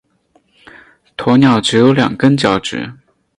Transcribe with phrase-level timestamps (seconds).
[1.15, 2.91] 鸵鸟只有两根脚趾。